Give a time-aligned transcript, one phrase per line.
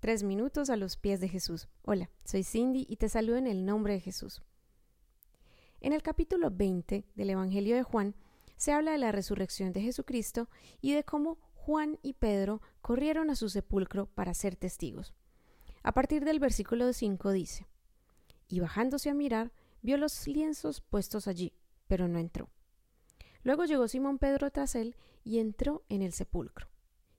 [0.00, 1.68] Tres minutos a los pies de Jesús.
[1.82, 4.40] Hola, soy Cindy y te saludo en el nombre de Jesús.
[5.82, 8.14] En el capítulo 20 del Evangelio de Juan
[8.56, 10.48] se habla de la resurrección de Jesucristo
[10.80, 15.12] y de cómo Juan y Pedro corrieron a su sepulcro para ser testigos.
[15.82, 17.66] A partir del versículo 5 dice,
[18.48, 21.52] y bajándose a mirar, vio los lienzos puestos allí,
[21.88, 22.48] pero no entró.
[23.42, 26.70] Luego llegó Simón Pedro tras él y entró en el sepulcro,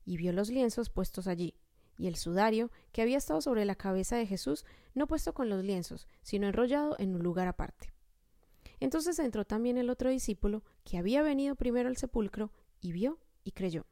[0.03, 1.53] y vio los lienzos puestos allí,
[1.97, 5.63] y el sudario que había estado sobre la cabeza de Jesús, no puesto con los
[5.63, 7.93] lienzos, sino enrollado en un lugar aparte.
[8.79, 12.51] Entonces entró también el otro discípulo, que había venido primero al sepulcro,
[12.81, 13.85] y vio y creyó.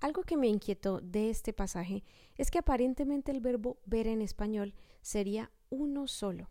[0.00, 2.04] Algo que me inquietó de este pasaje
[2.36, 6.50] es que aparentemente el verbo ver en español sería uno solo,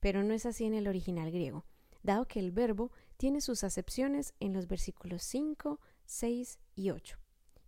[0.00, 1.66] pero no es así en el original griego,
[2.02, 7.18] dado que el verbo tiene sus acepciones en los versículos 5, 6 y 8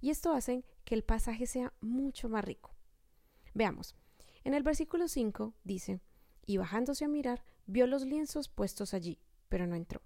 [0.05, 2.75] y esto hace que el pasaje sea mucho más rico.
[3.55, 3.95] Veamos,
[4.45, 6.01] en el versículo 5 dice,
[6.47, 9.19] y bajándose a mirar, vio los lienzos puestos allí,
[9.49, 10.03] pero no entró.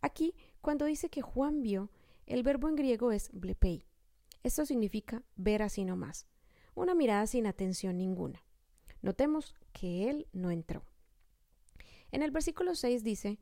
[0.00, 1.90] Aquí, cuando dice que Juan vio,
[2.26, 3.86] el verbo en griego es blepei.
[4.42, 6.26] Esto significa ver así nomás,
[6.74, 8.44] una mirada sin atención ninguna.
[9.02, 10.84] Notemos que él no entró.
[12.12, 13.38] En el versículo 6 dice,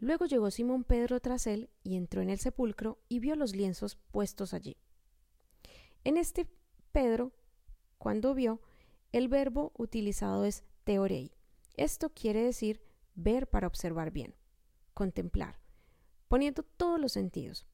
[0.00, 3.96] Luego llegó Simón Pedro tras él y entró en el sepulcro y vio los lienzos
[3.96, 4.76] puestos allí.
[6.04, 6.46] En este
[6.92, 7.32] Pedro,
[7.98, 8.60] cuando vio,
[9.12, 11.32] el verbo utilizado es teorei.
[11.76, 12.80] Esto quiere decir
[13.14, 14.34] ver para observar bien,
[14.94, 15.58] contemplar,
[16.28, 17.66] poniendo todos los sentidos.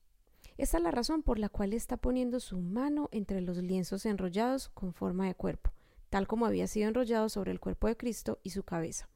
[0.57, 4.69] Esta es la razón por la cual está poniendo su mano entre los lienzos enrollados
[4.69, 5.73] con forma de cuerpo,
[6.11, 9.09] tal como había sido enrollado sobre el cuerpo de Cristo y su cabeza.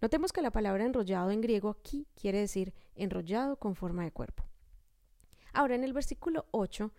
[0.00, 4.44] Notemos que la palabra enrollado en griego aquí quiere decir enrollado con forma de cuerpo.
[5.52, 6.92] Ahora en el versículo 8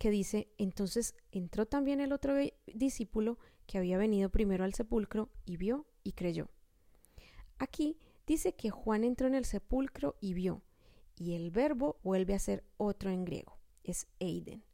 [0.00, 2.34] que dice, entonces entró también el otro
[2.66, 6.48] discípulo que había venido primero al sepulcro y vio y creyó.
[7.58, 10.62] Aquí dice que Juan entró en el sepulcro y vio,
[11.16, 14.64] y el verbo vuelve a ser otro en griego, es eiden,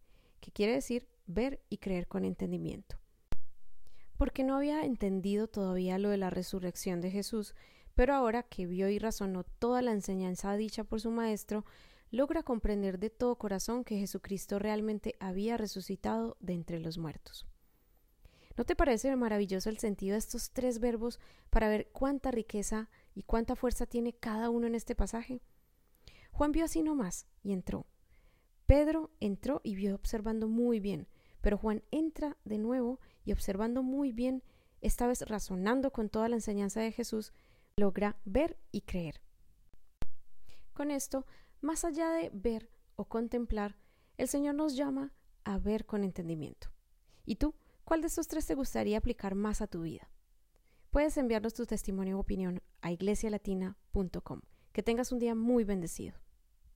[0.40, 2.96] que quiere decir ver y creer con entendimiento
[4.16, 7.54] porque no había entendido todavía lo de la resurrección de Jesús,
[7.94, 11.64] pero ahora que vio y razonó toda la enseñanza dicha por su Maestro,
[12.10, 17.46] logra comprender de todo corazón que Jesucristo realmente había resucitado de entre los muertos.
[18.56, 23.22] ¿No te parece maravilloso el sentido de estos tres verbos para ver cuánta riqueza y
[23.22, 25.42] cuánta fuerza tiene cada uno en este pasaje?
[26.32, 27.86] Juan vio así nomás y entró.
[28.64, 31.06] Pedro entró y vio observando muy bien,
[31.40, 34.42] pero Juan entra de nuevo y observando muy bien,
[34.80, 37.32] esta vez razonando con toda la enseñanza de Jesús,
[37.76, 39.20] logra ver y creer.
[40.72, 41.26] Con esto,
[41.60, 43.76] más allá de ver o contemplar,
[44.16, 45.12] el Señor nos llama
[45.44, 46.68] a ver con entendimiento.
[47.24, 47.54] ¿Y tú?
[47.84, 50.10] ¿Cuál de estos tres te gustaría aplicar más a tu vida?
[50.90, 54.40] Puedes enviarnos tu testimonio o opinión a iglesialatina.com.
[54.72, 56.16] Que tengas un día muy bendecido.